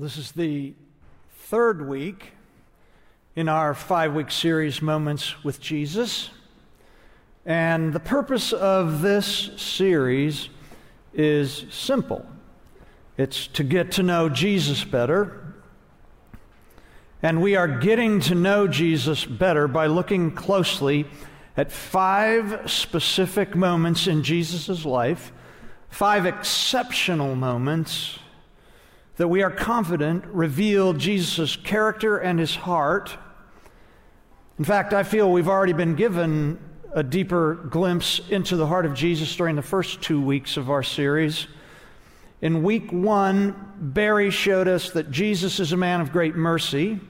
[0.00, 0.74] This is the
[1.46, 2.30] third week
[3.34, 6.30] in our five week series, Moments with Jesus.
[7.44, 10.50] And the purpose of this series
[11.12, 12.24] is simple
[13.16, 15.52] it's to get to know Jesus better.
[17.20, 21.06] And we are getting to know Jesus better by looking closely
[21.56, 25.32] at five specific moments in Jesus' life,
[25.90, 28.20] five exceptional moments
[29.18, 33.16] that we are confident reveal Jesus' character and his heart.
[34.58, 36.58] In fact, I feel we've already been given
[36.92, 40.84] a deeper glimpse into the heart of Jesus during the first two weeks of our
[40.84, 41.48] series.
[42.40, 47.00] In week one, Barry showed us that Jesus is a man of great mercy.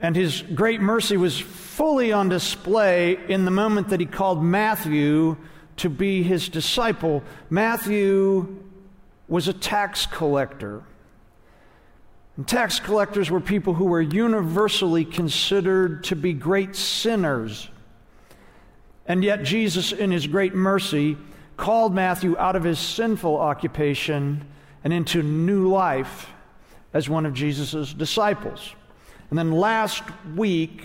[0.00, 5.36] And his great mercy was fully on display in the moment that he called Matthew
[5.76, 7.22] to be his disciple.
[7.50, 8.62] Matthew
[9.28, 10.82] was a tax collector.
[12.36, 17.68] And tax collectors were people who were universally considered to be great sinners.
[19.06, 21.16] And yet, Jesus, in his great mercy,
[21.56, 24.46] called Matthew out of his sinful occupation
[24.84, 26.28] and into new life
[26.92, 28.74] as one of Jesus' disciples.
[29.30, 30.02] And then last
[30.34, 30.82] week,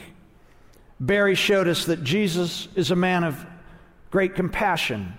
[0.99, 3.45] Barry showed us that Jesus is a man of
[4.11, 5.13] great compassion.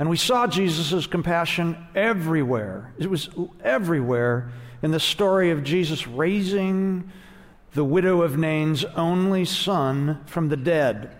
[0.00, 2.94] And we saw Jesus' compassion everywhere.
[2.98, 3.28] It was
[3.62, 7.12] everywhere in the story of Jesus raising
[7.74, 11.14] the widow of Nain's only son from the dead.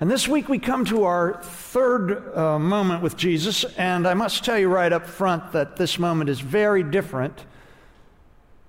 [0.00, 4.42] And this week we come to our third uh, moment with Jesus, and I must
[4.42, 7.44] tell you right up front that this moment is very different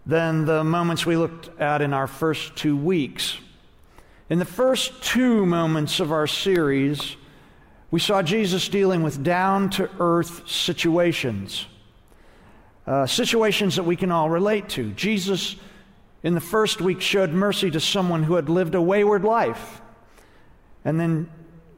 [0.05, 3.37] than the moments we looked at in our first two weeks.
[4.29, 7.15] In the first two moments of our series,
[7.91, 11.67] we saw Jesus dealing with down to earth situations,
[12.87, 14.91] uh, situations that we can all relate to.
[14.93, 15.57] Jesus,
[16.23, 19.81] in the first week, showed mercy to someone who had lived a wayward life.
[20.85, 21.29] And then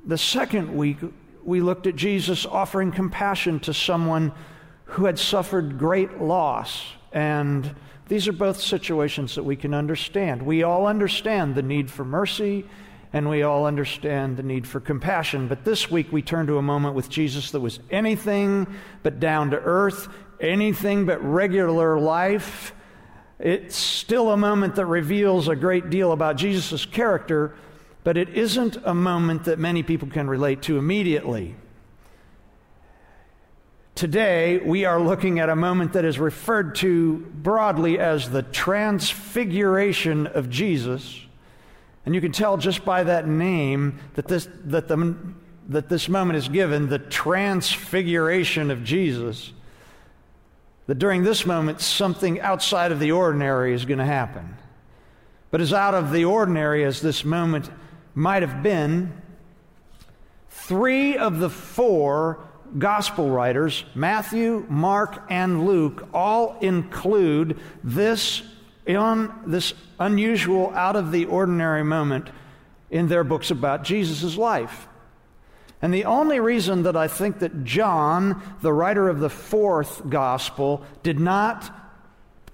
[0.06, 0.98] the second week,
[1.44, 4.32] we looked at Jesus offering compassion to someone
[4.86, 6.86] who had suffered great loss.
[7.12, 7.76] And
[8.08, 10.44] these are both situations that we can understand.
[10.44, 12.66] We all understand the need for mercy
[13.14, 15.48] and we all understand the need for compassion.
[15.48, 18.68] But this week we turn to a moment with Jesus that was anything
[19.04, 20.08] but down to earth,
[20.42, 22.74] anything but regular life.
[23.38, 27.54] It's still a moment that reveals a great deal about Jesus' character,
[28.04, 31.56] but it isn't a moment that many people can relate to immediately.
[33.94, 40.26] Today, we are looking at a moment that is referred to broadly as the transfiguration
[40.26, 41.20] of Jesus.
[42.06, 45.16] And you can tell just by that name that this, that the,
[45.70, 49.54] that this moment is given, the transfiguration of Jesus,
[50.88, 54.58] that during this moment, something outside of the ordinary is going to happen.
[55.50, 57.70] But as out of the ordinary as this moment
[58.16, 59.14] might have been,
[60.50, 62.40] three of the four
[62.78, 68.42] gospel writers, Matthew, Mark, and Luke, all include this
[68.88, 72.30] on this unusual, out of the ordinary moment
[72.90, 74.88] in their books about Jesus' life.
[75.82, 80.84] And the only reason that I think that John, the writer of the fourth gospel,
[81.04, 81.70] did not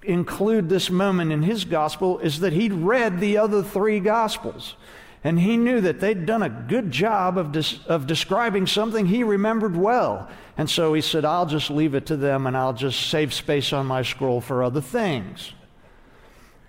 [0.02, 4.74] include this moment in his gospel is that he'd read the other three gospels.
[5.22, 9.22] And he knew that they'd done a good job of, des- of describing something he
[9.22, 10.28] remembered well.
[10.56, 13.72] And so he said, I'll just leave it to them and I'll just save space
[13.72, 15.52] on my scroll for other things.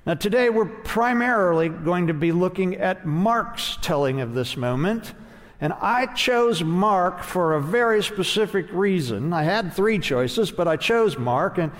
[0.03, 5.13] Now, today we're primarily going to be looking at Mark's telling of this moment.
[5.59, 9.31] And I chose Mark for a very specific reason.
[9.31, 11.71] I had three choices, but I chose Mark, and,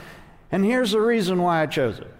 [0.52, 2.14] and here's the reason why I chose it.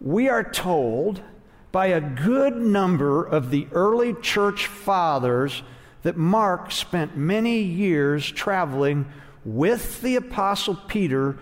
[0.00, 1.22] We are told
[1.70, 5.62] by a good number of the early church fathers
[6.02, 9.06] that Mark spent many years traveling
[9.44, 11.38] with the Apostle Peter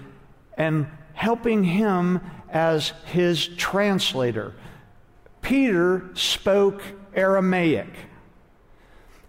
[0.59, 2.21] and helping him
[2.51, 4.55] as his translator.
[5.41, 6.83] Peter spoke
[7.15, 7.89] Aramaic,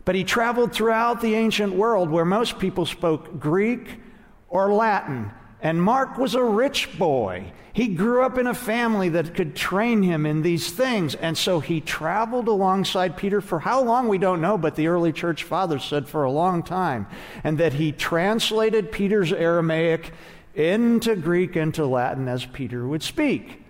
[0.03, 4.01] but he traveled throughout the ancient world where most people spoke Greek
[4.49, 5.31] or Latin.
[5.61, 7.51] And Mark was a rich boy.
[7.73, 11.15] He grew up in a family that could train him in these things.
[11.15, 15.13] And so he traveled alongside Peter for how long we don't know, but the early
[15.13, 17.07] church fathers said for a long time.
[17.43, 20.11] And that he translated Peter's Aramaic
[20.57, 23.63] into Greek and to Latin as Peter would speak.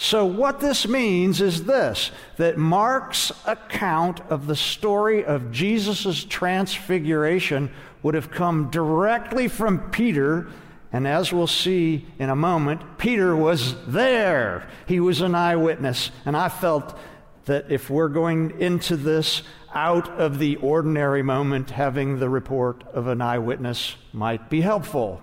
[0.00, 7.70] So, what this means is this that Mark's account of the story of Jesus' transfiguration
[8.02, 10.48] would have come directly from Peter.
[10.92, 14.68] And as we'll see in a moment, Peter was there.
[14.86, 16.10] He was an eyewitness.
[16.24, 16.96] And I felt
[17.44, 19.42] that if we're going into this
[19.74, 25.22] out of the ordinary moment, having the report of an eyewitness might be helpful.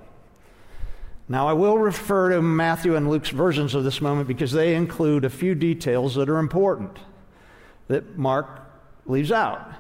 [1.28, 5.26] Now, I will refer to Matthew and Luke's versions of this moment because they include
[5.26, 7.00] a few details that are important
[7.88, 8.62] that Mark
[9.08, 9.74] leaves out.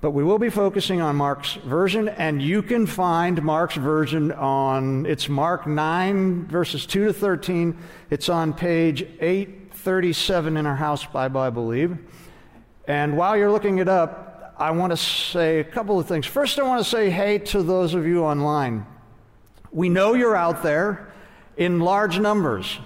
[0.00, 5.06] But we will be focusing on Mark's version, and you can find Mark's version on,
[5.06, 7.78] it's Mark 9, verses 2 to 13.
[8.10, 11.96] It's on page 837 in our house Bible, I believe.
[12.86, 16.26] And while you're looking it up, I want to say a couple of things.
[16.26, 18.86] First, I want to say hey to those of you online.
[19.74, 21.12] We know you're out there
[21.56, 22.78] in large numbers.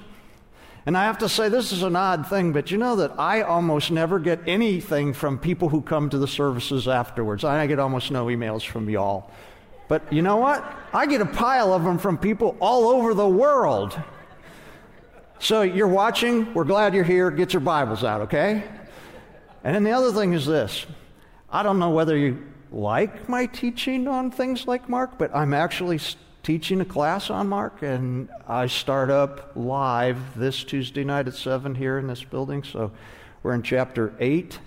[0.87, 3.43] And I have to say, this is an odd thing, but you know that I
[3.43, 7.45] almost never get anything from people who come to the services afterwards.
[7.45, 9.31] I get almost no emails from y'all.
[9.89, 10.65] But you know what?
[10.95, 14.01] I get a pile of them from people all over the world.
[15.41, 17.31] So you're watching, we're glad you're here.
[17.31, 18.65] Get your Bibles out, okay?
[19.63, 20.87] And then the other thing is this
[21.51, 25.99] I don't know whether you like my teaching on things like Mark, but I'm actually
[26.49, 31.75] teaching a class on Mark, and I start up live this Tuesday night at 7
[31.75, 32.65] here in this building.
[32.65, 32.91] So
[33.43, 34.59] we're in chapter 8.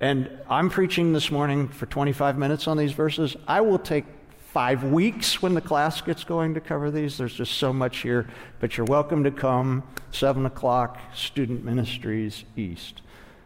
[0.00, 3.36] And I'm preaching this morning for 25 minutes on these verses.
[3.46, 4.04] I will take
[4.48, 7.18] five weeks when the class gets going to cover these.
[7.18, 8.28] There's just so much here.
[8.58, 13.02] But you're welcome to come, 7 o'clock, Student Ministries East.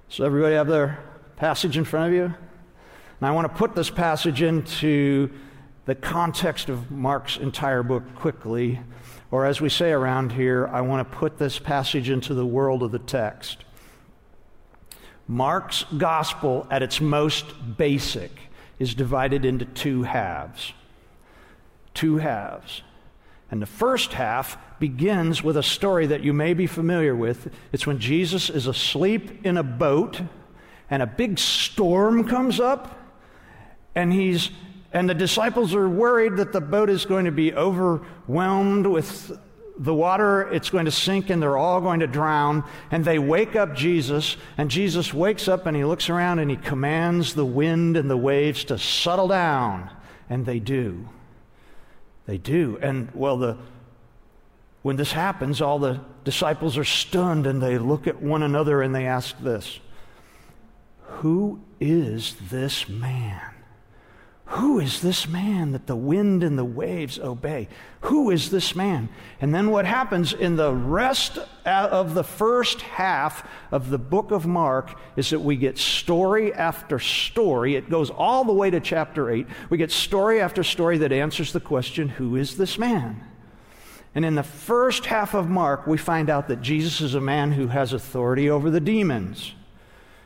[0.09, 0.99] So, everybody have their
[1.37, 2.25] passage in front of you?
[2.25, 5.29] And I want to put this passage into
[5.87, 8.81] the context of Mark's entire book quickly,
[9.31, 12.83] or as we say around here, I want to put this passage into the world
[12.83, 13.65] of the text.
[15.27, 17.47] Mark's gospel, at its most
[17.77, 18.31] basic,
[18.79, 20.73] is divided into two halves.
[21.95, 22.83] Two halves.
[23.51, 27.53] And the first half begins with a story that you may be familiar with.
[27.73, 30.21] It's when Jesus is asleep in a boat
[30.91, 33.01] and a big storm comes up
[33.95, 34.51] and he's
[34.95, 39.37] and the disciples are worried that the boat is going to be overwhelmed with
[39.77, 42.63] the water, it's going to sink, and they're all going to drown.
[42.93, 46.57] And they wake up Jesus, and Jesus wakes up and he looks around and he
[46.57, 49.91] commands the wind and the waves to settle down.
[50.31, 51.09] And they do.
[52.27, 52.79] They do.
[52.81, 53.59] And well, the,
[54.83, 58.95] when this happens, all the disciples are stunned and they look at one another and
[58.95, 59.81] they ask this
[61.03, 63.54] Who is this man?
[64.49, 67.67] Who is this man that the wind and the waves obey?
[68.03, 69.09] Who is this man?
[69.41, 74.47] And then what happens in the rest of the first half of the book of
[74.47, 77.75] Mark is that we get story after story.
[77.75, 79.47] It goes all the way to chapter 8.
[79.71, 83.23] We get story after story that answers the question who is this man?
[84.15, 87.53] And in the first half of Mark, we find out that Jesus is a man
[87.53, 89.55] who has authority over the demons.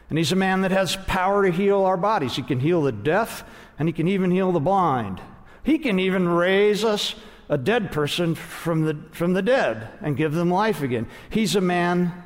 [0.08, 2.37] And he's a man that has power to heal our bodies.
[2.37, 3.44] He can heal the deaf,
[3.78, 5.20] and he can even heal the blind.
[5.62, 7.14] He can even raise us
[7.49, 11.06] a dead person from the, from the dead and give them life again.
[11.31, 12.22] He's a man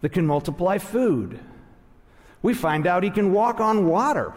[0.00, 1.38] that can multiply food.
[2.42, 4.32] We find out he can walk on water.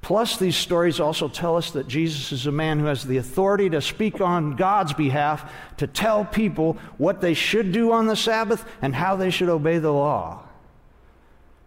[0.00, 3.68] Plus, these stories also tell us that Jesus is a man who has the authority
[3.70, 8.64] to speak on God's behalf, to tell people what they should do on the Sabbath
[8.80, 10.47] and how they should obey the law.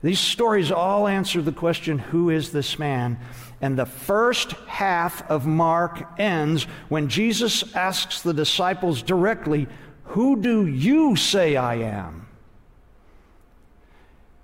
[0.03, 3.20] These stories all answer the question who is this man?
[3.62, 9.67] And the first half of Mark ends when Jesus asks the disciples directly,
[10.05, 12.27] Who do you say I am?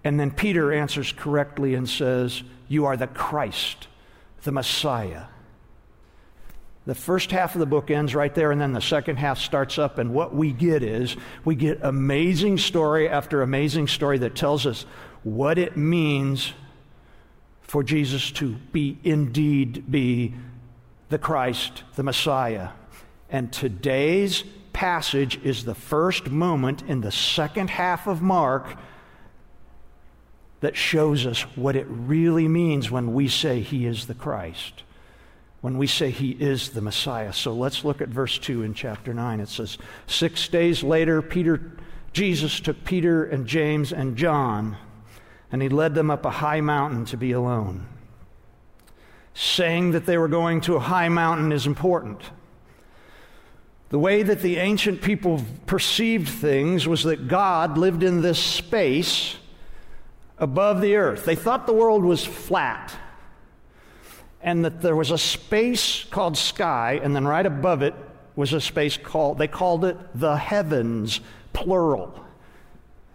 [0.04, 3.88] And then Peter answers correctly and says, You are the Christ,
[4.44, 5.24] the Messiah.
[6.86, 9.78] The first half of the book ends right there, and then the second half starts
[9.78, 9.98] up.
[9.98, 14.86] And what we get is we get amazing story after amazing story that tells us
[15.24, 16.54] what it means
[17.62, 20.34] for Jesus to be indeed be
[21.10, 22.70] the Christ, the Messiah.
[23.30, 28.78] And today's passage is the first moment in the second half of Mark
[30.62, 34.84] that shows us what it really means when we say he is the Christ,
[35.62, 37.34] when we say he is the Messiah.
[37.34, 39.40] So let's look at verse 2 in chapter 9.
[39.40, 41.74] It says, Six days later, Peter,
[42.14, 44.78] Jesus took Peter and James and John
[45.52, 47.88] and he led them up a high mountain to be alone.
[49.34, 52.22] Saying that they were going to a high mountain is important.
[53.90, 59.38] The way that the ancient people perceived things was that God lived in this space
[60.38, 61.24] above the earth.
[61.24, 62.94] They thought the world was flat.
[64.42, 67.94] and that there was a space called sky, and then right above it
[68.36, 71.20] was a space called, they called it the heavens,
[71.54, 72.24] plural.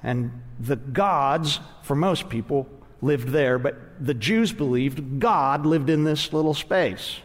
[0.02, 2.68] And the gods, for most people,
[3.00, 7.18] lived there, but the Jews believed God lived in this little space.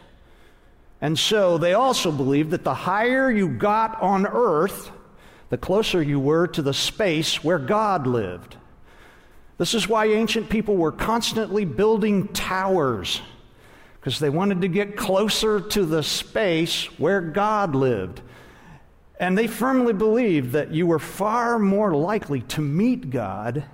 [1.00, 4.90] And so they also believed that the higher you got on earth,
[5.50, 8.56] the closer you were to the space where God lived.
[9.56, 13.20] This is why ancient people were constantly building towers,
[14.00, 18.20] because they wanted to get closer to the space where God lived.
[19.18, 23.64] And they firmly believed that you were far more likely to meet God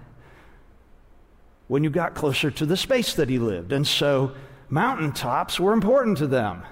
[1.68, 3.72] when you got closer to the space that He lived.
[3.72, 4.32] And so
[4.70, 6.62] mountaintops were important to them.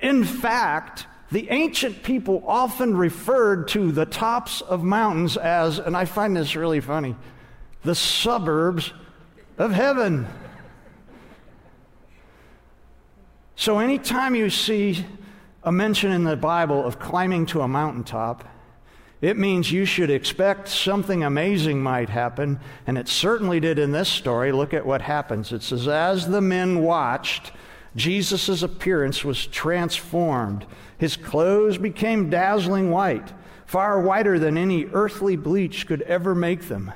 [0.00, 6.06] In fact, the ancient people often referred to the tops of mountains as, and I
[6.06, 7.14] find this really funny,
[7.84, 8.92] the suburbs
[9.58, 10.26] of heaven.
[13.56, 15.04] So anytime you see
[15.68, 18.42] a mention in the Bible of climbing to a mountaintop,
[19.20, 24.08] it means you should expect something amazing might happen, and it certainly did in this
[24.08, 24.50] story.
[24.50, 25.52] Look at what happens.
[25.52, 27.52] It says, As the men watched,
[27.96, 30.64] Jesus' appearance was transformed.
[30.96, 33.34] His clothes became dazzling white,
[33.66, 36.94] far whiter than any earthly bleach could ever make them.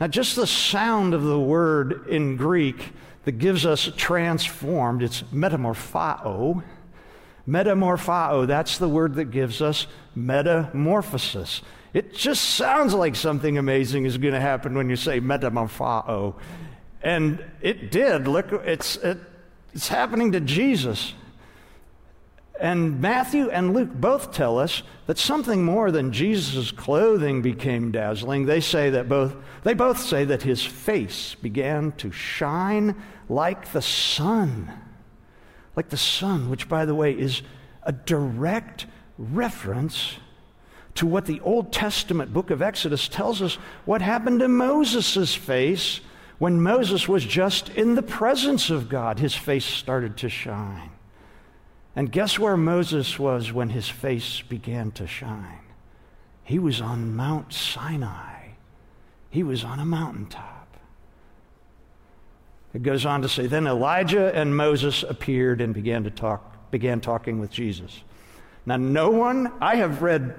[0.00, 2.94] Now, just the sound of the word in Greek
[3.24, 6.62] that gives us transformed, it's metamorphao.
[7.46, 11.62] Metamorphao, that's the word that gives us metamorphosis.
[11.92, 16.34] It just sounds like something amazing is going to happen when you say metamorphao.
[17.02, 18.28] And it did.
[18.28, 19.18] Look, it's, it,
[19.74, 21.14] it's happening to Jesus.
[22.60, 28.46] And Matthew and Luke both tell us that something more than Jesus' clothing became dazzling.
[28.46, 29.34] They say that both
[29.64, 34.72] they both say that his face began to shine like the sun.
[35.76, 37.42] Like the sun, which by the way is
[37.82, 38.86] a direct
[39.18, 40.16] reference
[40.94, 46.00] to what the Old Testament book of Exodus tells us what happened to Moses' face
[46.38, 49.18] when Moses was just in the presence of God.
[49.18, 50.90] His face started to shine.
[51.94, 55.60] And guess where Moses was when his face began to shine?
[56.42, 58.48] He was on Mount Sinai.
[59.30, 60.51] He was on a mountaintop.
[62.74, 67.00] It goes on to say, then Elijah and Moses appeared and began to talk, began
[67.00, 68.02] talking with Jesus.
[68.64, 70.34] Now, no one, I have read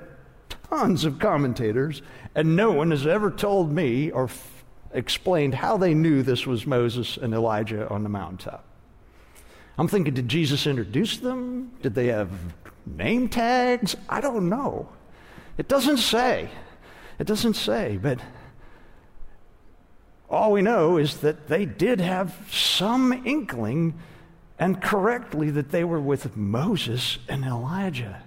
[0.70, 2.02] tons of commentators,
[2.34, 4.64] and no one has ever told me or f-
[4.94, 8.66] explained how they knew this was Moses and Elijah on the mountaintop.
[9.78, 11.72] I'm thinking, did Jesus introduce them?
[11.82, 12.30] Did they have
[12.86, 13.96] name tags?
[14.10, 14.90] I don't know.
[15.58, 16.50] It doesn't say.
[17.20, 18.20] It doesn't say, but
[20.34, 23.94] all we know is that they did have some inkling
[24.60, 28.22] and correctly that they were with Moses and Elijah.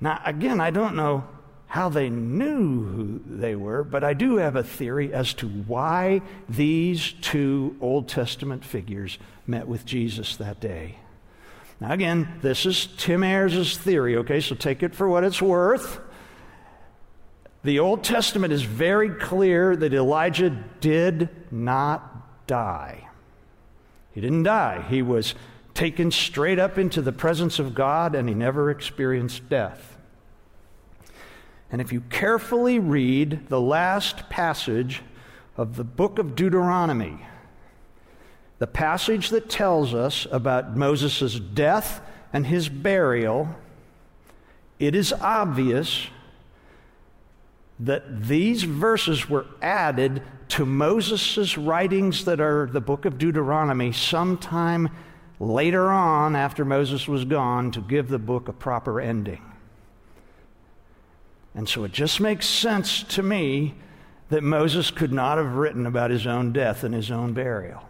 [0.00, 1.24] Now, again, I don't know
[1.66, 6.22] how they knew who they were, but I do have a theory as to why
[6.48, 10.96] these two Old Testament figures met with Jesus that day.
[11.80, 16.00] Now, again, this is Tim Ayers' theory, okay, so take it for what it's worth.
[17.64, 20.50] The Old Testament is very clear that Elijah
[20.80, 23.08] did not die.
[24.12, 24.84] He didn't die.
[24.88, 25.34] He was
[25.74, 29.96] taken straight up into the presence of God and he never experienced death.
[31.70, 35.02] And if you carefully read the last passage
[35.56, 37.18] of the book of Deuteronomy,
[38.58, 42.00] the passage that tells us about Moses' death
[42.32, 43.54] and his burial,
[44.78, 46.08] it is obvious
[47.80, 54.88] that these verses were added to Moses' writings that are the book of Deuteronomy sometime
[55.38, 59.42] later on after Moses was gone to give the book a proper ending.
[61.54, 63.74] And so it just makes sense to me
[64.30, 67.82] that Moses could not have written about his own death and his own burial.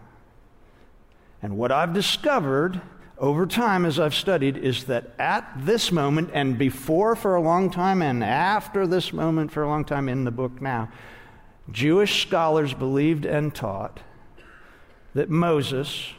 [1.41, 2.81] And what I've discovered
[3.19, 7.69] over time as I've studied is that at this moment, and before for a long
[7.69, 10.89] time, and after this moment for a long time in the book now,
[11.71, 13.99] Jewish scholars believed and taught
[15.13, 16.13] that Moses,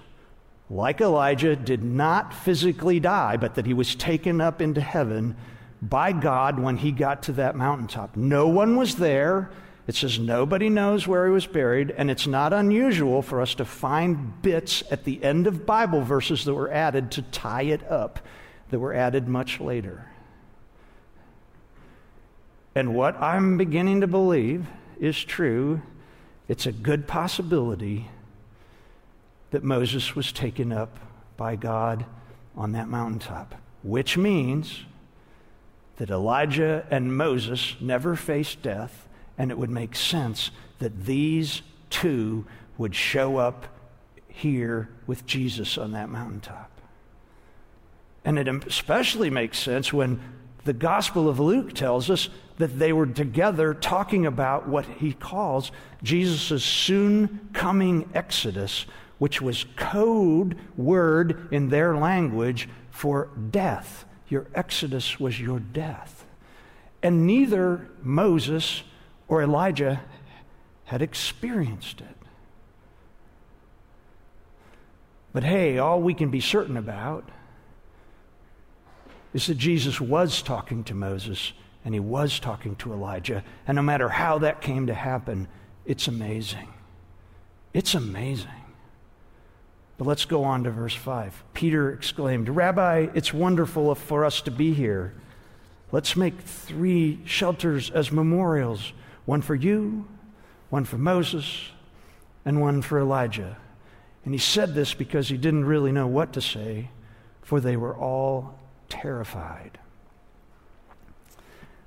[0.69, 5.37] like Elijah, did not physically die, but that he was taken up into heaven
[5.83, 8.17] by God when he got to that mountaintop.
[8.17, 9.51] No one was there.
[9.87, 13.65] It says nobody knows where he was buried, and it's not unusual for us to
[13.65, 18.21] find bits at the end of Bible verses that were added to tie it up,
[18.71, 20.07] that were added much later.
[22.75, 24.67] And what I'm beginning to believe
[25.01, 25.83] is true.
[26.47, 28.09] It's a good possibility
[29.51, 30.99] that Moses was taken up
[31.37, 32.05] by God
[32.57, 34.85] on that mountaintop, which means
[35.97, 39.09] that Elijah and Moses never faced death,
[39.41, 42.45] and it would make sense that these two
[42.77, 43.69] would show up
[44.29, 46.71] here with Jesus on that mountaintop.
[48.23, 50.21] And it especially makes sense when
[50.65, 52.29] the Gospel of Luke tells us
[52.59, 58.85] that they were together talking about what he calls Jesus' soon coming exodus,
[59.17, 64.05] which was code word in their language for death.
[64.29, 66.27] Your exodus was your death.
[67.03, 68.83] And neither Moses
[69.31, 70.03] or Elijah
[70.87, 72.17] had experienced it.
[75.33, 77.29] But hey, all we can be certain about
[79.33, 81.53] is that Jesus was talking to Moses
[81.85, 83.45] and he was talking to Elijah.
[83.69, 85.47] And no matter how that came to happen,
[85.87, 86.69] it's amazing.
[87.73, 88.51] It's amazing.
[89.97, 91.45] But let's go on to verse 5.
[91.55, 95.15] Peter exclaimed, Rabbi, it's wonderful for us to be here.
[95.93, 98.93] Let's make three shelters as memorials
[99.31, 100.09] one for you,
[100.71, 101.71] one for Moses,
[102.45, 103.57] and one for Elijah.
[104.25, 106.91] And he said this because he didn't really know what to say,
[107.41, 108.59] for they were all
[108.89, 109.79] terrified.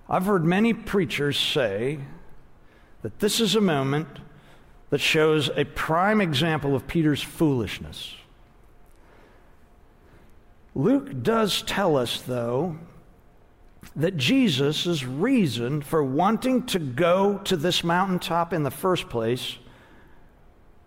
[0.07, 1.99] I've heard many preachers say
[3.01, 4.07] that this is a moment
[4.89, 8.15] that shows a prime example of Peter's foolishness.
[10.73, 12.77] Luke does tell us, though,
[13.95, 19.57] that Jesus' reason for wanting to go to this mountaintop in the first place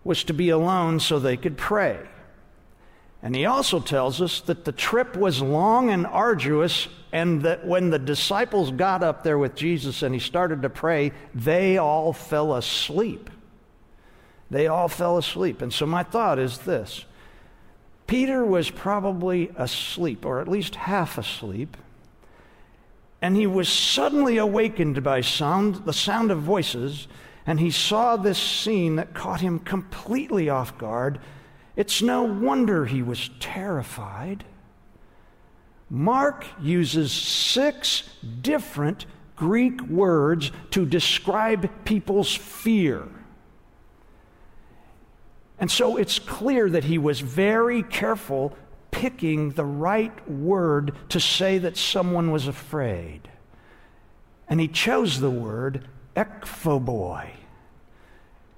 [0.05, 1.99] was to be alone so they could pray.
[3.23, 7.91] And he also tells us that the trip was long and arduous, and that when
[7.91, 12.55] the disciples got up there with Jesus and he started to pray, they all fell
[12.55, 13.31] asleep.
[14.51, 15.61] They all fell asleep.
[15.61, 17.05] And so my thought is this
[18.07, 21.77] Peter was probably asleep, or at least half asleep,
[23.21, 27.09] and he was suddenly awakened by sound, the sound of voices,
[27.47, 31.19] and he saw this scene that caught him completely off guard
[31.77, 34.45] it's no wonder he was terrified.
[35.91, 38.03] Mark uses six
[38.41, 39.05] different
[39.37, 43.07] Greek words to describe people's fear.
[45.59, 48.57] And so it's clear that he was very careful
[48.97, 53.21] picking the right word to say that someone was afraid.
[54.49, 57.29] And he chose the word ekphoboi.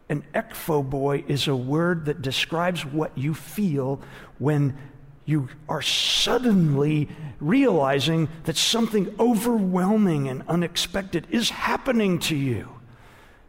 [0.09, 4.01] An ekphoboi is a word that describes what you feel
[4.39, 4.79] when
[5.25, 7.09] you are suddenly
[7.41, 12.69] realizing that something overwhelming and unexpected is happening to you.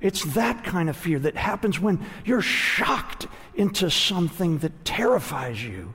[0.02, 5.94] It's that kind of fear that happens when you're shocked into something that terrifies you.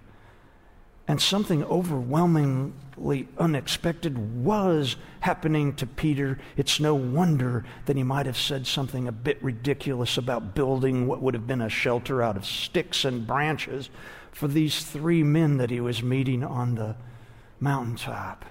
[1.06, 6.38] And something overwhelmingly unexpected was happening to Peter.
[6.56, 11.20] It's no wonder that he might have said something a bit ridiculous about building what
[11.20, 13.90] would have been a shelter out of sticks and branches
[14.32, 16.96] for these three men that he was meeting on the
[17.60, 18.44] mountaintop.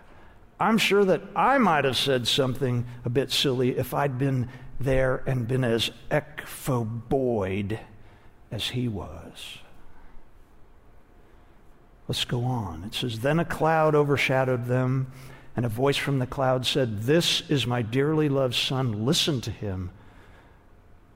[0.59, 5.23] I'm sure that I might have said something a bit silly if I'd been there
[5.25, 7.79] and been as ekphoboid
[8.51, 9.57] as he was.
[12.07, 12.83] Let's go on.
[12.83, 15.11] It says, Then a cloud overshadowed them,
[15.55, 19.05] and a voice from the cloud said, This is my dearly loved son.
[19.05, 19.91] Listen to him.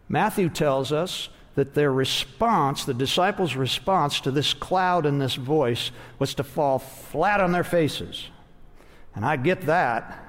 [0.08, 5.92] Matthew tells us that their response, the disciples' response to this cloud and this voice,
[6.20, 8.28] was to fall flat on their faces.
[9.16, 10.24] And I get that.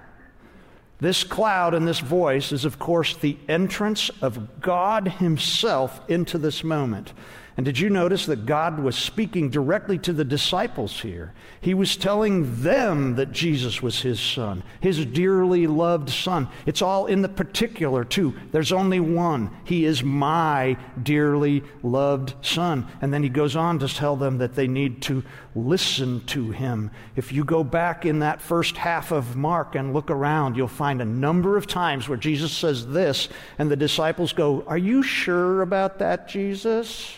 [1.00, 6.64] This cloud and this voice is, of course, the entrance of God Himself into this
[6.64, 7.12] moment.
[7.58, 11.34] And did you notice that God was speaking directly to the disciples here?
[11.60, 16.46] He was telling them that Jesus was his son, his dearly loved son.
[16.66, 18.36] It's all in the particular, too.
[18.52, 19.50] There's only one.
[19.64, 22.86] He is my dearly loved son.
[23.02, 25.24] And then he goes on to tell them that they need to
[25.56, 26.92] listen to him.
[27.16, 31.02] If you go back in that first half of Mark and look around, you'll find
[31.02, 35.62] a number of times where Jesus says this, and the disciples go, Are you sure
[35.62, 37.17] about that, Jesus?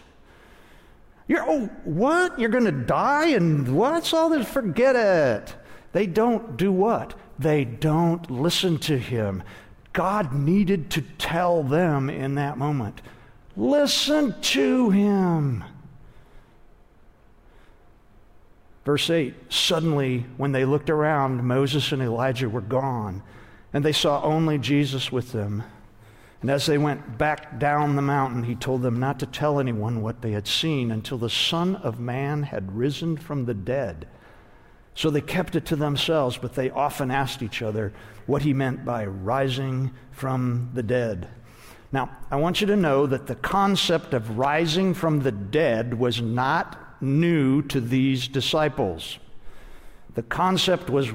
[1.31, 2.41] You're, oh, what?
[2.41, 4.49] You're going to die and what's all this?
[4.49, 5.55] Forget it.
[5.93, 7.15] They don't do what?
[7.39, 9.45] They don't listen to him.
[9.93, 13.01] God needed to tell them in that moment
[13.57, 15.63] listen to him.
[18.85, 23.23] Verse 8 Suddenly, when they looked around, Moses and Elijah were gone,
[23.73, 25.63] and they saw only Jesus with them.
[26.41, 30.01] And as they went back down the mountain, he told them not to tell anyone
[30.01, 34.07] what they had seen until the Son of Man had risen from the dead.
[34.95, 37.93] So they kept it to themselves, but they often asked each other
[38.27, 41.29] what he meant by rising from the dead.
[41.93, 46.23] Now, I want you to know that the concept of rising from the dead was
[46.23, 49.19] not new to these disciples.
[50.15, 51.11] The concept was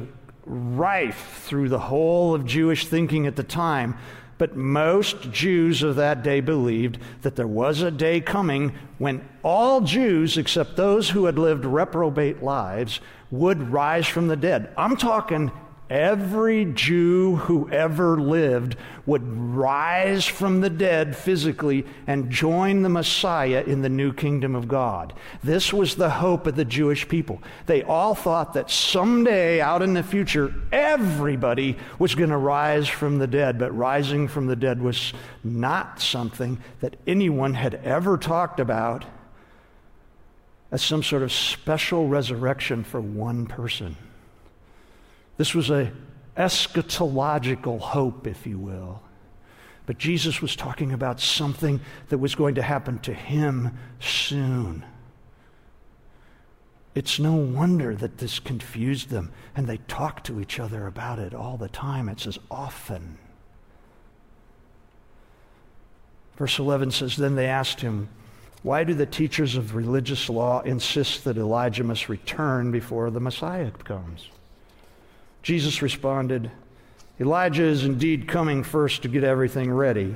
[0.46, 3.98] rife through the whole of Jewish thinking at the time,
[4.38, 9.82] but most Jews of that day believed that there was a day coming when all
[9.82, 13.00] Jews, except those who had lived reprobate lives,
[13.32, 14.74] would rise from the dead.
[14.78, 15.52] I'm talking
[15.90, 23.64] Every Jew who ever lived would rise from the dead physically and join the Messiah
[23.68, 25.14] in the new kingdom of God.
[25.44, 27.40] This was the hope of the Jewish people.
[27.68, 33.20] They all thought that someday out in the future, everybody was going to rise from
[33.20, 38.60] the dead, but rising from the dead was not something that anyone had ever talked
[38.60, 39.06] about
[40.72, 43.96] as some sort of special resurrection for one person.
[45.38, 45.92] This was a
[46.38, 49.02] eschatological hope, if you will.
[49.86, 54.84] But Jesus was talking about something that was going to happen to him soon.
[56.96, 61.34] It's no wonder that this confused them, and they talked to each other about it
[61.34, 62.08] all the time.
[62.10, 63.18] It says often.
[66.38, 68.10] Verse 11 says Then they asked him,
[68.64, 73.72] Why do the teachers of religious law insist that Elijah must return before the Messiah
[73.72, 74.30] comes?
[75.46, 76.50] Jesus responded,
[77.20, 80.16] Elijah is indeed coming first to get everything ready.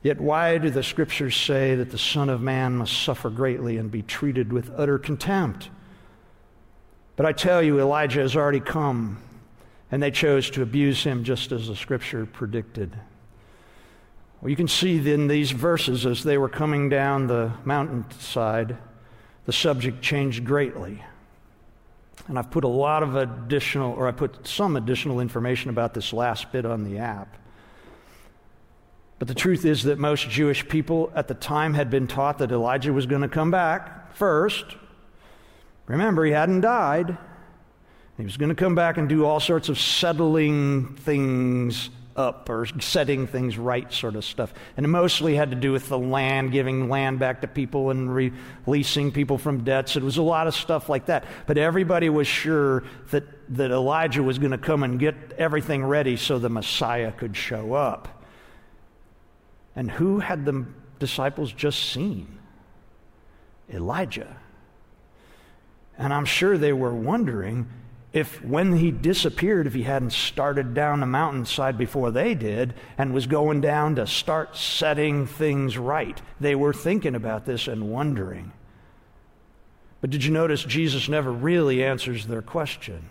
[0.00, 3.90] Yet why do the scriptures say that the Son of Man must suffer greatly and
[3.90, 5.70] be treated with utter contempt?
[7.16, 9.20] But I tell you, Elijah has already come,
[9.90, 12.96] and they chose to abuse him just as the scripture predicted.
[14.40, 18.76] Well, you can see in these verses as they were coming down the mountainside,
[19.46, 21.02] the subject changed greatly.
[22.26, 26.12] And I've put a lot of additional, or I put some additional information about this
[26.12, 27.36] last bit on the app.
[29.18, 32.52] But the truth is that most Jewish people at the time had been taught that
[32.52, 34.64] Elijah was going to come back first.
[35.86, 37.16] Remember, he hadn't died.
[38.16, 42.66] He was going to come back and do all sorts of settling things up or
[42.80, 44.52] setting things right sort of stuff.
[44.76, 48.12] And it mostly had to do with the land, giving land back to people and
[48.14, 49.96] releasing people from debts.
[49.96, 51.24] It was a lot of stuff like that.
[51.46, 56.16] But everybody was sure that, that Elijah was going to come and get everything ready
[56.16, 58.22] so the Messiah could show up.
[59.76, 60.66] And who had the
[60.98, 62.40] disciples just seen?
[63.72, 64.36] Elijah.
[65.96, 67.68] And I'm sure they were wondering
[68.12, 73.12] if when he disappeared, if he hadn't started down the mountainside before they did and
[73.12, 76.20] was going down to start setting things right.
[76.40, 78.52] They were thinking about this and wondering.
[80.00, 83.08] But did you notice Jesus never really answers their question?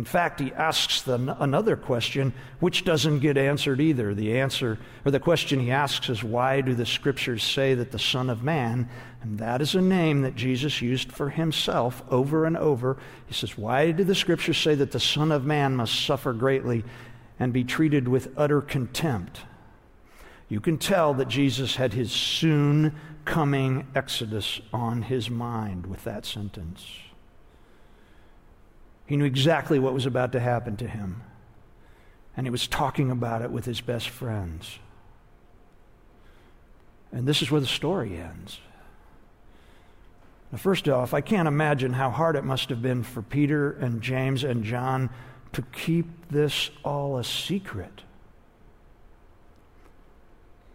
[0.00, 4.14] In fact, he asks them another question which doesn't get answered either.
[4.14, 7.98] The answer, or the question he asks is, Why do the scriptures say that the
[7.98, 8.88] Son of Man,
[9.20, 13.58] and that is a name that Jesus used for himself over and over, he says,
[13.58, 16.82] Why do the scriptures say that the Son of Man must suffer greatly
[17.38, 19.42] and be treated with utter contempt?
[20.48, 22.94] You can tell that Jesus had his soon
[23.26, 26.86] coming exodus on his mind with that sentence.
[29.10, 31.22] He knew exactly what was about to happen to him.
[32.36, 34.78] And he was talking about it with his best friends.
[37.10, 38.60] And this is where the story ends.
[40.52, 44.00] Now, first off, I can't imagine how hard it must have been for Peter and
[44.00, 45.10] James and John
[45.54, 48.02] to keep this all a secret.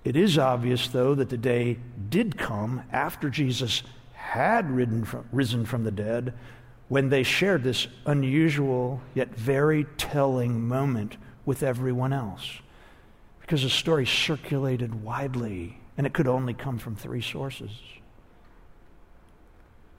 [0.03, 4.65] It is obvious, though, that the day did come after Jesus had
[5.07, 6.33] from, risen from the dead
[6.87, 12.59] when they shared this unusual yet very telling moment with everyone else.
[13.41, 17.71] Because the story circulated widely, and it could only come from three sources.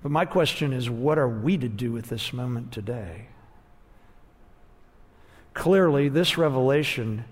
[0.03, 3.27] But my question is what are we to do with this moment today?
[5.55, 7.25] Clearly, this revelation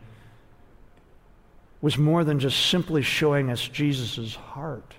[1.80, 4.94] was more than just simply showing us Jesus' heart.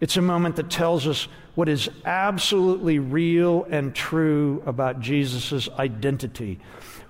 [0.00, 6.60] It's a moment that tells us what is absolutely real and true about Jesus' identity.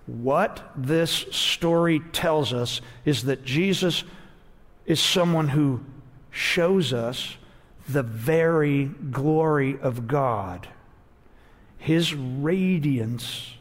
[0.06, 4.04] What this story tells us is that Jesus
[4.86, 5.84] is someone who
[6.30, 7.36] shows us
[7.88, 10.66] the very glory of God.
[11.76, 13.54] His radiance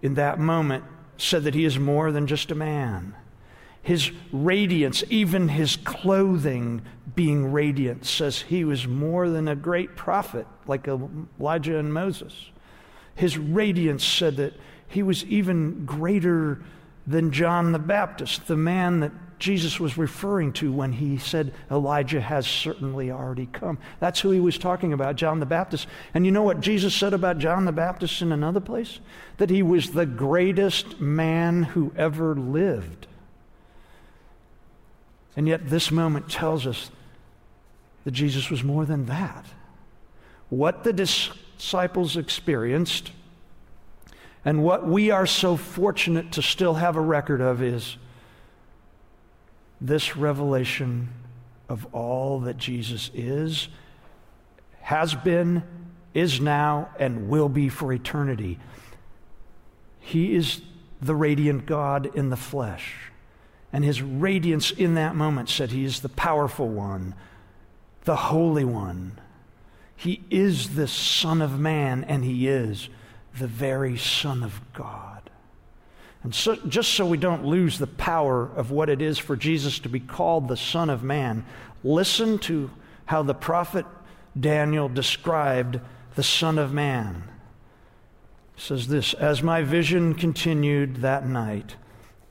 [0.00, 0.84] in that moment
[1.16, 3.14] said that he is more than just a man.
[3.82, 6.82] His radiance, even his clothing
[7.14, 12.50] being radiant, says he was more than a great prophet like Elijah and Moses.
[13.14, 14.54] His radiance said that
[14.86, 16.62] he was even greater
[17.06, 22.20] than John the Baptist, the man that Jesus was referring to when he said, Elijah
[22.20, 23.76] has certainly already come.
[23.98, 25.88] That's who he was talking about, John the Baptist.
[26.14, 29.00] And you know what Jesus said about John the Baptist in another place?
[29.38, 33.08] That he was the greatest man who ever lived.
[35.36, 36.90] And yet, this moment tells us
[38.04, 39.46] that Jesus was more than that.
[40.48, 43.12] What the disciples experienced
[44.44, 47.96] and what we are so fortunate to still have a record of is
[49.80, 51.08] this revelation
[51.68, 53.68] of all that Jesus is,
[54.80, 55.62] has been,
[56.12, 58.58] is now, and will be for eternity.
[60.00, 60.60] He is
[61.00, 63.11] the radiant God in the flesh.
[63.72, 67.14] And his radiance in that moment said he is the powerful one,
[68.04, 69.18] the holy one.
[69.96, 72.88] He is the Son of Man, and he is
[73.38, 75.30] the very Son of God.
[76.22, 79.78] And so, just so we don't lose the power of what it is for Jesus
[79.80, 81.44] to be called the Son of Man,
[81.82, 82.70] listen to
[83.06, 83.86] how the prophet
[84.38, 85.80] Daniel described
[86.14, 87.24] the Son of Man.
[88.54, 91.76] He says this As my vision continued that night,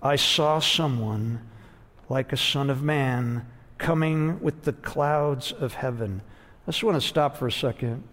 [0.02, 1.42] I saw someone
[2.10, 3.46] like a Son of Man
[3.78, 6.22] coming with the clouds of heaven.
[6.68, 8.04] I just want to stop for a second.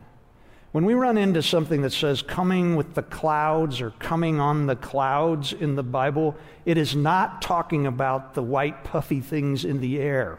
[0.73, 4.77] When we run into something that says coming with the clouds or coming on the
[4.77, 9.99] clouds in the Bible, it is not talking about the white puffy things in the
[9.99, 10.39] air.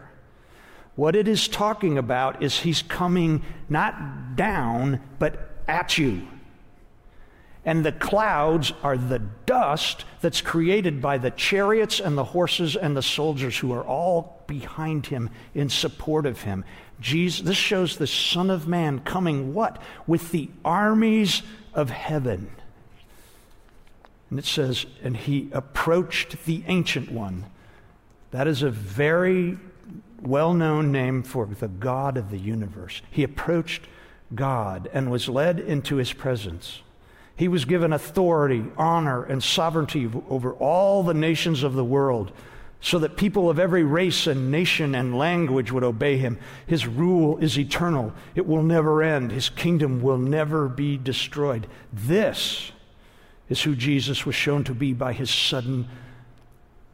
[0.95, 6.27] What it is talking about is he's coming not down, but at you.
[7.69, 12.97] And the clouds are the dust that's created by the chariots and the horses and
[12.97, 16.65] the soldiers who are all behind him in support of him.
[16.99, 19.79] Jesus, this shows the Son of Man coming what?
[20.07, 21.43] With the armies
[21.75, 22.49] of heaven.
[24.31, 27.45] And it says, and he approached the Ancient One.
[28.31, 29.59] That is a very
[30.23, 33.03] well known name for the God of the universe.
[33.11, 33.83] He approached
[34.33, 36.81] God and was led into his presence.
[37.39, 42.33] He was given authority, honor, and sovereignty over all the nations of the world
[42.81, 46.37] so that people of every race and nation and language would obey him.
[46.65, 51.67] His rule is eternal, it will never end, his kingdom will never be destroyed.
[51.93, 52.73] This
[53.47, 55.87] is who Jesus was shown to be by his sudden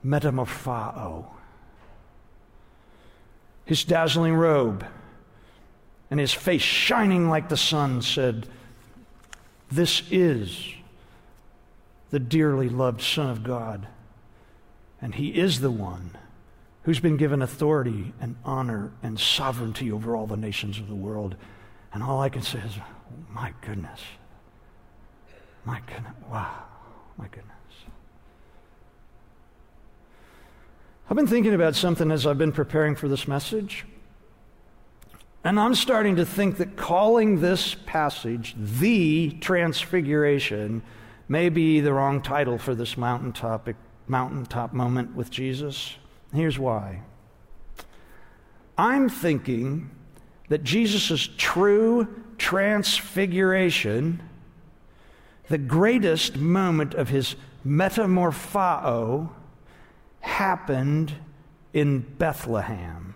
[0.05, 1.25] metamorpho.
[3.65, 4.85] His dazzling robe
[6.11, 8.47] and his face shining like the sun said,
[9.71, 10.73] This is
[12.11, 13.87] the dearly loved Son of God.
[15.01, 16.11] And he is the one
[16.83, 21.35] who's been given authority and honor and sovereignty over all the nations of the world.
[21.93, 22.77] And all I can say is,
[23.29, 24.01] my goodness.
[25.65, 26.13] My goodness.
[26.29, 26.63] Wow.
[27.17, 27.51] My goodness.
[31.09, 33.85] I've been thinking about something as I've been preparing for this message.
[35.45, 40.81] And I'm starting to think that calling this passage the Transfiguration
[41.29, 43.75] may be the wrong title for this mountain topic
[44.07, 45.95] mountaintop moment with Jesus?
[46.33, 47.01] Here's why.
[48.77, 49.91] I'm thinking
[50.49, 54.21] that Jesus' true transfiguration,
[55.47, 59.29] the greatest moment of his metamorpho,
[60.21, 61.13] happened
[61.73, 63.14] in Bethlehem.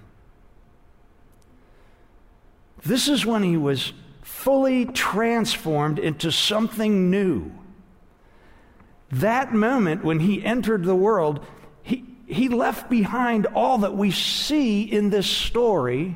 [2.84, 7.52] This is when he was fully transformed into something new.
[9.12, 11.46] That moment when he entered the world,
[11.82, 16.16] he, he left behind all that we see in this story,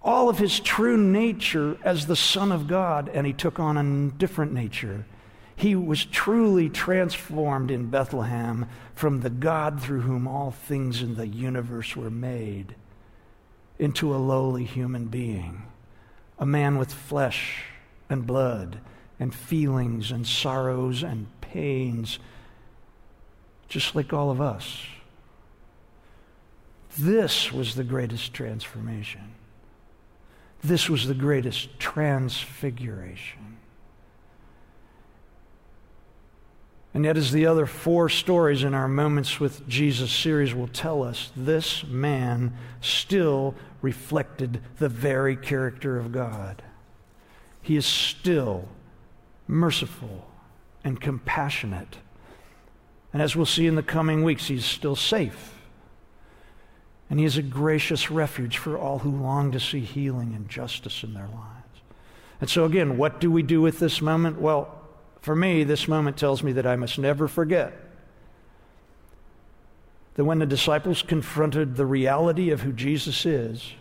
[0.00, 4.10] all of his true nature as the Son of God, and he took on a
[4.16, 5.04] different nature.
[5.56, 11.26] He was truly transformed in Bethlehem from the God through whom all things in the
[11.26, 12.76] universe were made
[13.80, 15.62] into a lowly human being,
[16.38, 17.64] a man with flesh
[18.10, 18.78] and blood
[19.18, 22.18] and feelings and sorrows and pains,
[23.68, 24.82] just like all of us.
[26.98, 29.32] This was the greatest transformation.
[30.62, 33.56] This was the greatest transfiguration.
[36.92, 41.04] And yet, as the other four stories in our Moments with Jesus series will tell
[41.04, 46.62] us, this man still reflected the very character of God.
[47.62, 48.68] He is still
[49.46, 50.26] merciful
[50.82, 51.98] and compassionate.
[53.12, 55.54] And as we'll see in the coming weeks, he's still safe.
[57.08, 61.02] And he is a gracious refuge for all who long to see healing and justice
[61.02, 61.82] in their lives.
[62.40, 64.40] And so, again, what do we do with this moment?
[64.40, 64.79] Well,
[65.20, 67.72] for me, this moment tells me that I must never forget
[70.14, 73.72] that when the disciples confronted the reality of who Jesus is,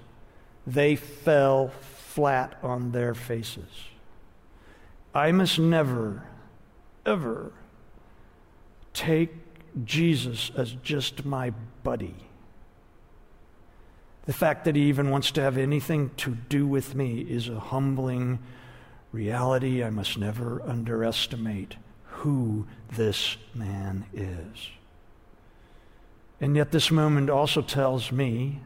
[0.65, 1.69] they fell
[2.09, 3.69] flat on their faces.
[5.13, 6.23] I must never,
[7.05, 7.51] ever
[8.93, 9.33] take
[9.83, 11.51] Jesus as just my
[11.83, 12.15] buddy.
[14.25, 17.59] The fact that he even wants to have anything to do with me is a
[17.59, 18.39] humbling
[19.11, 19.83] reality.
[19.83, 24.69] I must never underestimate who this man is.
[26.41, 28.61] And yet, this moment also tells me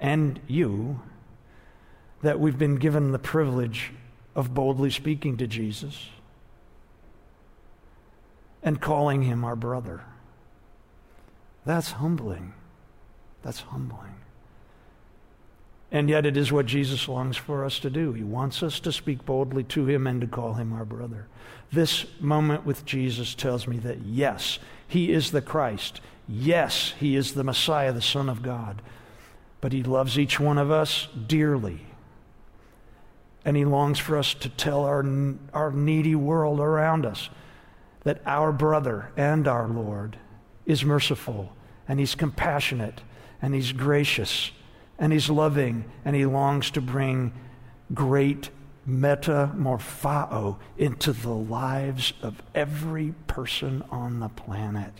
[0.00, 1.00] and you
[2.22, 3.92] that we've been given the privilege
[4.34, 6.08] of boldly speaking to Jesus
[8.62, 10.02] and calling him our brother.
[11.64, 12.54] That's humbling.
[13.42, 14.14] That's humbling.
[15.90, 18.12] And yet, it is what Jesus longs for us to do.
[18.12, 21.26] He wants us to speak boldly to him and to call him our brother.
[21.72, 26.02] This moment with Jesus tells me that yes, he is the Christ.
[26.28, 28.82] Yes, he is the Messiah, the Son of God.
[29.62, 31.86] But he loves each one of us dearly.
[33.44, 35.04] And he longs for us to tell our,
[35.54, 37.30] our needy world around us
[38.04, 40.18] that our brother and our Lord
[40.66, 41.54] is merciful
[41.88, 43.00] and he's compassionate
[43.40, 44.50] and he's gracious
[44.98, 47.32] and he's loving and he longs to bring
[47.94, 48.50] great
[48.88, 54.92] metamorphao into the lives of every person on the planet.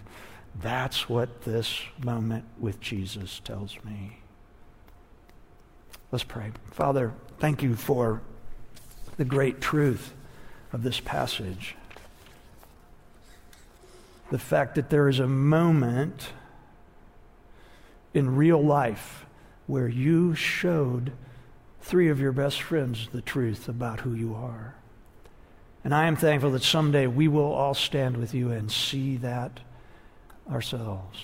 [0.61, 4.19] That's what this moment with Jesus tells me.
[6.11, 6.53] Let's pray.
[6.71, 8.23] Father, thank you for
[9.17, 10.15] the great truth
[10.73, 11.75] of this passage.
[14.31, 16.31] The fact that there is a moment
[18.13, 19.27] in real life
[19.69, 21.13] where you showed
[21.81, 24.75] three of your best friends the truth about who you are.
[25.85, 29.61] And I am thankful that someday we will all stand with you and see that
[30.51, 31.23] ourselves.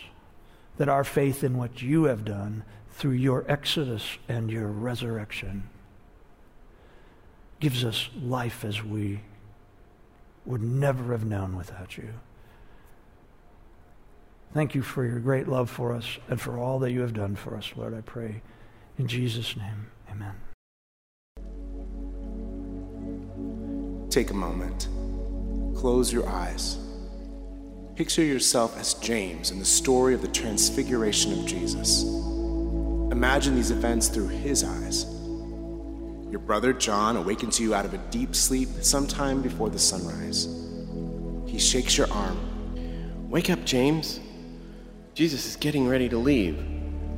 [0.76, 5.68] That our faith in what you have done through your exodus and your resurrection
[7.60, 9.20] gives us life as we
[10.44, 12.12] would never have known without you.
[14.54, 17.34] Thank you for your great love for us and for all that you have done
[17.34, 18.40] for us, Lord, I pray.
[18.98, 20.32] In Jesus' name, amen.
[24.10, 24.86] Take a moment.
[25.76, 26.78] Close your eyes.
[27.96, 32.04] Picture yourself as James in the story of the transfiguration of Jesus.
[32.04, 35.04] Imagine these events through his eyes.
[36.30, 40.46] Your brother John awakens you out of a deep sleep sometime before the sunrise.
[41.44, 42.38] He shakes your arm.
[43.28, 44.20] Wake up, James.
[45.14, 46.58] Jesus is getting ready to leave.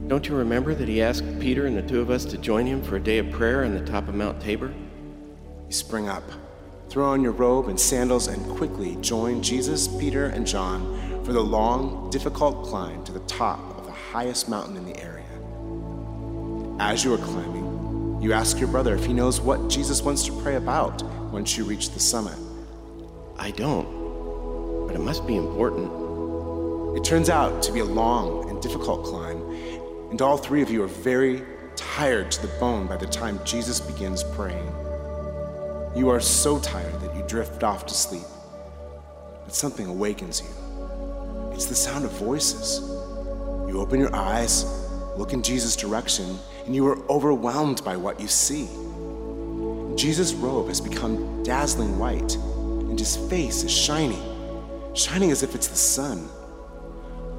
[0.07, 2.83] Don't you remember that he asked Peter and the two of us to join him
[2.83, 4.75] for a day of prayer on the top of Mount Tabor?
[5.67, 6.23] You spring up,
[6.91, 11.41] throw on your robe and sandals, and quickly join Jesus, Peter, and John for the
[11.41, 15.25] long, difficult climb to the top of the highest mountain in the area.
[16.79, 20.39] As you are climbing, you ask your brother if he knows what Jesus wants to
[20.43, 22.37] pray about once you reach the summit.
[23.39, 26.06] I don't, but it must be important.
[26.97, 29.37] It turns out to be a long and difficult climb,
[30.11, 31.43] and all three of you are very
[31.77, 34.67] tired to the bone by the time Jesus begins praying.
[35.95, 38.25] You are so tired that you drift off to sleep,
[39.45, 40.49] but something awakens you.
[41.53, 42.81] It's the sound of voices.
[43.69, 44.65] You open your eyes,
[45.19, 48.71] look in Jesus' direction, and you are overwhelmed by what you see.
[49.97, 54.23] Jesus' robe has become dazzling white, and his face is shining,
[54.95, 56.31] shining as if it's the sun.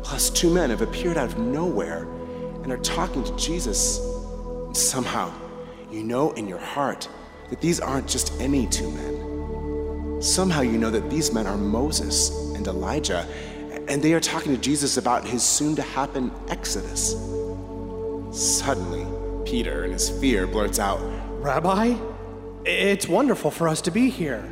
[0.08, 2.08] Plus, two men have appeared out of nowhere
[2.64, 4.00] and are talking to Jesus.
[4.00, 5.34] And somehow,
[5.92, 7.10] you know in your heart
[7.50, 10.22] that these aren't just any two men.
[10.22, 13.28] Somehow, you know that these men are Moses and Elijah,
[13.90, 17.12] and they are talking to Jesus about his soon to happen exodus.
[18.32, 19.06] Suddenly,
[19.46, 21.02] Peter, in his fear, blurts out,
[21.42, 21.98] Rabbi,
[22.64, 24.50] it's wonderful for us to be here.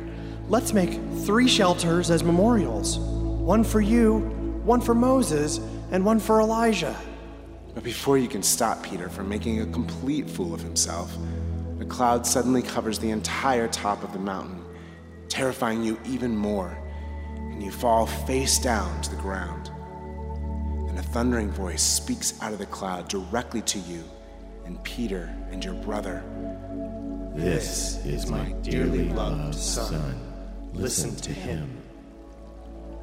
[0.50, 4.35] Let's make three shelters as memorials one for you,
[4.66, 5.60] one for Moses,
[5.92, 6.96] and one for Elijah.
[7.72, 11.16] But before you can stop Peter from making a complete fool of himself,
[11.80, 14.64] a cloud suddenly covers the entire top of the mountain,
[15.28, 16.76] terrifying you even more,
[17.36, 19.70] and you fall face down to the ground.
[20.88, 24.02] And a thundering voice speaks out of the cloud directly to you
[24.64, 26.24] and Peter and your brother.
[27.36, 30.20] This is my dearly loved son.
[30.72, 31.85] Listen to him.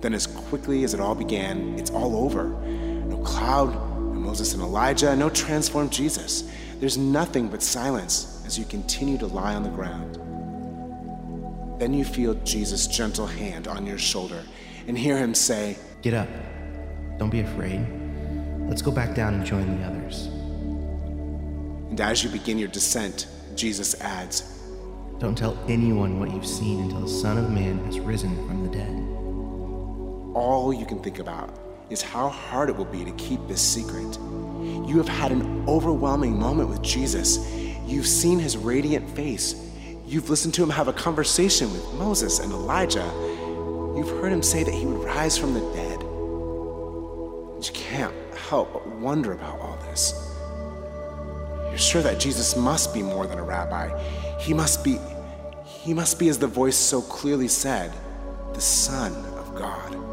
[0.03, 2.49] Then, as quickly as it all began, it's all over.
[2.49, 6.51] No cloud, no Moses and Elijah, no transformed Jesus.
[6.81, 10.19] There's nothing but silence as you continue to lie on the ground.
[11.79, 14.43] Then you feel Jesus' gentle hand on your shoulder
[14.89, 16.27] and hear him say, Get up.
[17.17, 17.87] Don't be afraid.
[18.67, 20.25] Let's go back down and join the others.
[21.91, 24.41] And as you begin your descent, Jesus adds,
[25.19, 28.69] Don't tell anyone what you've seen until the Son of Man has risen from the
[28.69, 29.22] dead.
[30.33, 31.49] All you can think about
[31.89, 34.17] is how hard it will be to keep this secret.
[34.87, 37.39] You have had an overwhelming moment with Jesus.
[37.85, 39.55] You've seen his radiant face.
[40.05, 43.11] You've listened to him have a conversation with Moses and Elijah.
[43.95, 46.01] You've heard him say that he would rise from the dead.
[47.55, 48.13] And you can't
[48.49, 50.33] help but wonder about all this.
[51.69, 53.89] You're sure that Jesus must be more than a rabbi.
[54.39, 54.99] He must be,
[55.63, 57.91] he must be, as the voice so clearly said,
[58.53, 60.12] the Son of God.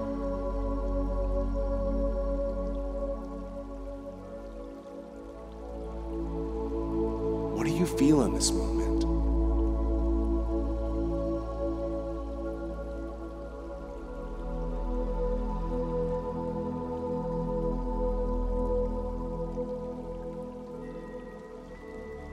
[8.01, 9.01] Feel in this moment?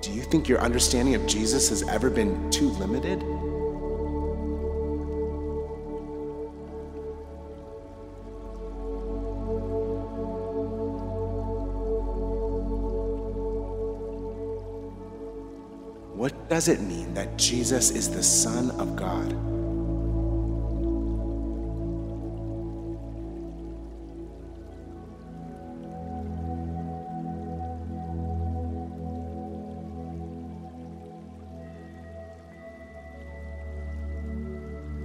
[0.01, 3.22] Do you think your understanding of Jesus has ever been too limited?
[16.18, 19.34] What does it mean that Jesus is the Son of God?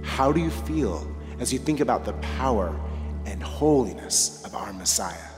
[0.03, 2.75] How do you feel as you think about the power
[3.27, 5.32] and holiness of our Messiah?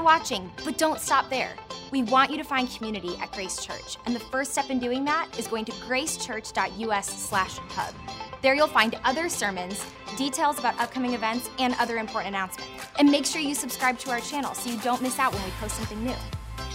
[0.00, 1.54] For watching, but don't stop there.
[1.90, 5.04] We want you to find community at Grace Church, and the first step in doing
[5.04, 7.94] that is going to gracechurch.us/hub.
[8.40, 9.84] There you'll find other sermons,
[10.16, 12.72] details about upcoming events, and other important announcements.
[12.98, 15.50] And make sure you subscribe to our channel so you don't miss out when we
[15.60, 16.16] post something new.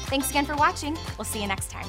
[0.06, 0.96] Thanks again for watching.
[1.18, 1.88] We'll see you next time.